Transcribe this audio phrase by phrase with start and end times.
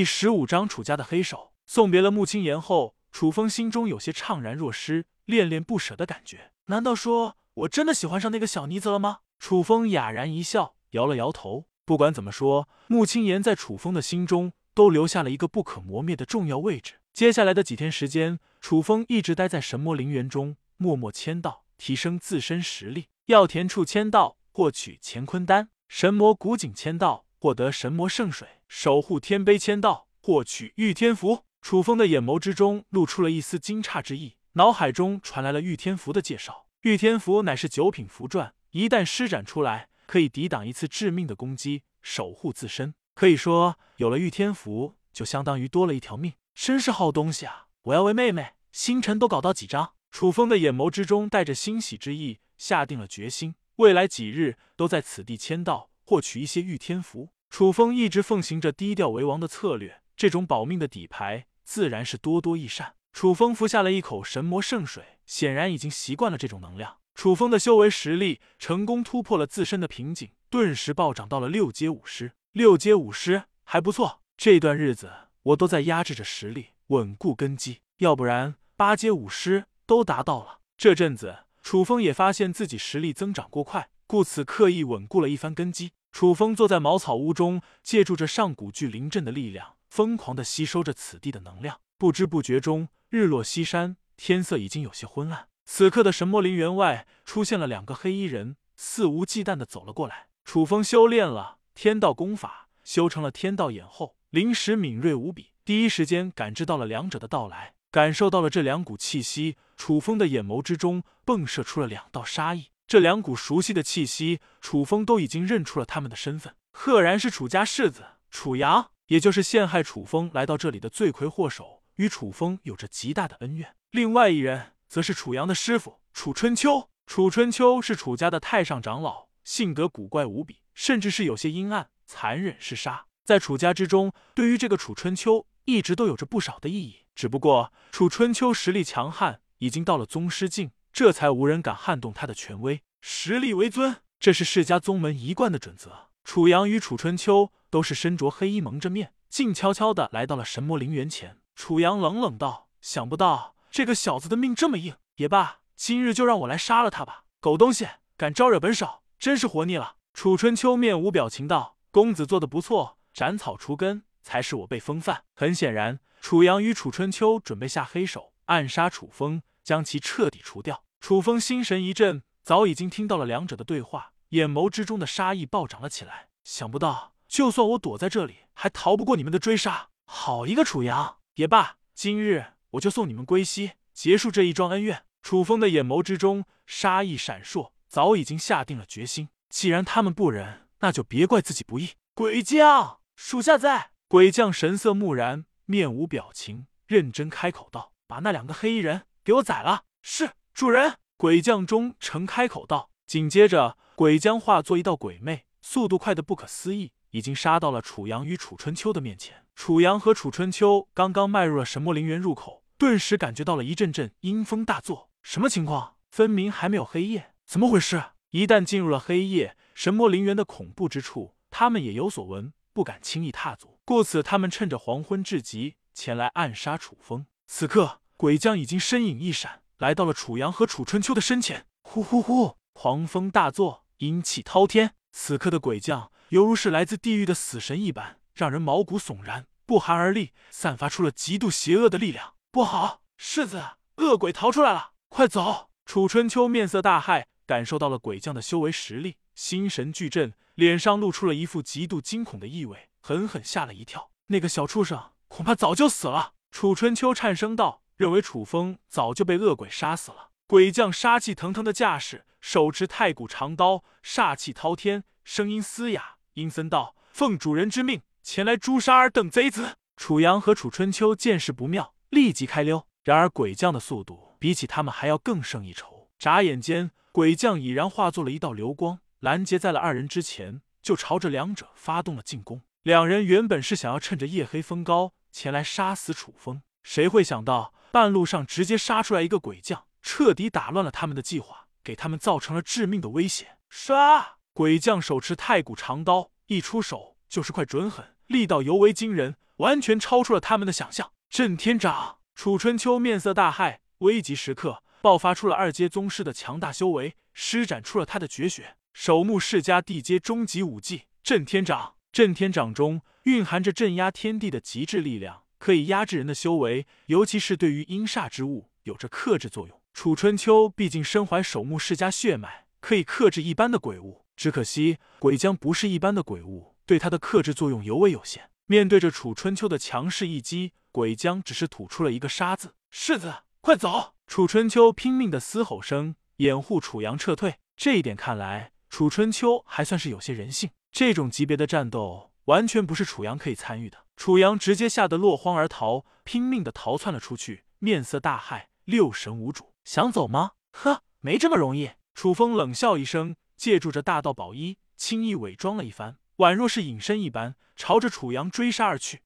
[0.00, 1.52] 第十五章楚家的黑手。
[1.66, 6.52] 送别了穆青言后，楚风心中有些怅然若失、恋恋不舍的感觉。
[6.68, 9.18] 难道说我真的喜欢上那个小妮子了吗？
[9.38, 11.66] 楚风哑然一笑，摇了摇头。
[11.84, 16.94] 不管怎么说，穆青言在楚风的心中都留下了一个不可磨灭的重要位置。
[17.12, 23.08] 接下来的几天时间，楚风一直待在神魔陵园中，默默签到，提升自身实力。
[23.26, 31.46] 药田处签到，获取乾坤丹；神魔古井签到，获得神魔圣水；守护天碑签到，获取御天符。
[31.62, 36.66] 楚风的眼眸之中露出了一丝惊诧之意，脑海中传来了御天符的介绍。
[36.82, 42.94] 御天符乃是九品符篆，一旦施展出来，可以抵挡一次致命的攻击，守护自身。
[43.14, 46.34] 可以说，有了御天符，就相当于多了一条命。
[46.54, 47.68] 真是好东西啊！
[47.84, 49.94] 我要为妹妹星辰都搞到几张。
[50.10, 57.28] 楚风的眼眸之中带着欣喜之意，下定了决心，未来几日都在此地签到，获取一些御天符。
[57.50, 61.46] 楚风一直奉行着低调为王的策略，这种保命的底牌。
[61.62, 62.96] 自然是多多益善。
[63.12, 66.96] 楚风服下了一口神魔圣水，显然已经习惯了这种能量。
[67.14, 72.32] 楚风的修为实力成功突破了自身的瓶颈，顿时暴涨到了六阶武师。
[72.50, 75.12] 六阶武师还不错，这段日子
[75.44, 77.82] 我都在压制着实力，稳固根基。
[77.98, 80.58] 要不然八阶武师都达到了。
[80.76, 85.92] 这阵子，楚风也发现自己实力增长过快，故此刻意稳固了一番根基。
[86.12, 89.76] 楚风坐在茅草屋中，借助着上古巨灵阵的力量。
[89.88, 95.48] 疯狂的吸收着此地的能量，不知不觉中，日落西山，天色已经有些昏暗。
[95.66, 100.28] 此刻的神魔陵园外出现了两个黑衣人，肆无忌惮的走了过来。
[100.44, 109.56] 楚风修炼了天道功法，修成了天道眼后，灵识敏锐无比，第一时间感知到了两者的到来，感受到了这两股气息。
[109.76, 112.66] 楚风的眼眸之中迸射出了两道杀意。
[112.90, 118.90] 这两股熟悉的气息，楚风都已经认出了他们的身份，赫然是楚家世子楚阳。
[119.06, 123.76] 也就是陷害楚风来到这里的罪魁祸首，与楚风有着极大的恩怨。
[123.92, 126.90] 另外一人则是楚阳的师傅楚春秋。
[127.06, 133.06] 楚春秋是楚家的太上长老，性格古怪无比，甚至是有些阴暗、残忍嗜杀。
[133.24, 137.06] 在楚家之中，对于这个楚春秋一直都有着不少的意义。
[137.14, 142.82] 只不过楚春秋实力强悍，已经到了宗师境，这才无人敢撼动他的权威。
[143.00, 146.08] 实力为尊，这是世家宗门一贯的准则。
[146.24, 147.52] 楚阳与楚春秋。
[147.70, 151.38] 都是身着黑衣，蒙着面，静悄悄的来到了神魔陵园前。
[151.54, 154.96] 楚阳冷冷道：“想不到这个小子的命这么硬。
[155.14, 157.26] 也罢，今日就让我来杀了他吧！
[157.38, 157.86] 狗东西，
[158.16, 170.82] 敢招惹本少，真是活腻了。”楚春秋面无表情道：“公子做的不错，斩草除根才是我辈风范。”很显然，楚阳与楚春秋准备下黑手，暗杀楚风，将其彻底除掉。
[171.00, 176.28] 楚风心神一震，早已经听到了两者的对话，眼眸之中的杀意暴涨了起来。
[176.42, 177.14] 想不到。
[177.28, 179.90] 就算我躲在这里，还逃不过你们的追杀。
[180.04, 181.18] 好一个楚阳！
[181.34, 185.04] 也罢，今日我就送你们归西，结束这一桩恩怨。
[185.22, 189.28] 楚风的眼眸之中杀意闪烁，早已经下定了决心。
[189.48, 191.90] 既然他们不仁，那就别怪自己不义。
[192.14, 193.92] 鬼将，属下在。
[194.08, 200.96] 鬼将神色木然，面无表情，认真开口道：“把那两个黑衣人给我宰了。”是主人。
[201.16, 202.90] 鬼将钟诚开口道。
[203.06, 206.92] 紧接着，鬼将化作一道鬼魅，速度快的不可思议。
[207.10, 209.44] 已经杀到了楚阳与楚春秋的面前。
[209.54, 215.10] 楚阳和楚春秋刚刚迈入了神魔陵园入口，顿时感觉到了一阵阵阴风大作。
[215.22, 215.96] 什么情况？
[216.08, 218.02] 分明还没有黑夜，怎么回事？
[218.30, 223.78] 一旦进入了黑夜，神魔陵园的恐怖之处，他们也有所闻，不敢轻易踏足。
[223.84, 227.26] 故此，他们趁着黄昏至极，前来暗杀楚风。
[227.52, 231.66] 此刻，鬼将已经身影一闪，来到了楚阳和楚春秋的身前。
[231.82, 232.56] 呼呼呼！
[232.72, 234.94] 狂风大作，阴气滔天。
[235.10, 236.12] 此刻的鬼将。
[236.28, 242.34] 犹如是来自地狱的死神一般，让人毛骨悚然，不寒而栗，散发出了极度邪恶的力量。
[242.52, 243.60] 不好，世子，
[243.96, 245.70] 恶鬼逃出来了，快走！
[245.84, 254.12] 楚春秋面色大骇，感受到了鬼将的修为实力，心神俱震，脸上露出了一副极度惊恐的意味，狠狠吓了一跳。
[254.28, 256.34] 那个小畜生恐怕早就死了。
[256.50, 266.16] 楚春秋颤声道：“认为楚风早就被恶鬼杀死了。”鬼将杀气腾腾的架势，手持太古长刀，煞气滔天，声音嘶哑。
[266.34, 272.86] 阴森道：“奉主人之命前来诛杀尔等贼子。”楚阳和楚春秋见势不妙，立即开溜。
[273.04, 276.10] 然而鬼将的速度比起他们还要更胜一筹。
[276.18, 282.62] 眨眼间，鬼将已然化作了一道流光，拦截在了二人之前，就朝着两者发动了进攻。
[282.82, 293.58] 两人原本是想要趁着夜黑风高前来杀死楚风，谁会想到半路上直接杀出来一个鬼将，彻底打乱了他们的计划，给他们造成了致命的威胁。
[293.68, 294.36] 杀！
[294.52, 301.12] 鬼将手持太古长刀，一出手就是快准狠，力道尤为惊人，完全超出了他们的想象。
[301.28, 311.94] 震天掌，楚春秋面色大骇，危急时刻爆发出了二阶宗师的强大修为，施展出了他的绝学守墓世家地阶终极武技震天掌。
[312.12, 319.80] 震天掌中蕴含着镇压天地的极致力量，可以压制人的修为，尤其是对于阴煞之物有着克制作用。
[319.92, 328.50] 楚春秋毕竟身怀守墓世家血脉，可以克制一般的鬼物，只可惜鬼将不是一般的鬼物，对他的克制作用尤为有限。
[328.66, 337.56] 面对着楚春秋的强势一击，鬼将只是吐出了一个沙字：“世子，快走！”楚春秋拼命的嘶吼声，掩护楚阳撤退。
[337.76, 340.70] 这一点看来，楚春秋还算是有些人性。
[340.92, 343.98] 这种级别的战斗，完全不是楚阳可以参与的。
[344.16, 349.72] 楚阳直接吓得落荒而逃，拼命的逃窜了出去，面色大骇，六神无主。
[349.84, 350.52] 想走吗？
[350.72, 351.92] 呵，没这么容易。
[352.12, 359.22] 楚风冷笑一声，借助着大道宝衣，轻易伪装了一番，宛若是隐身一般，朝着楚阳追杀而去。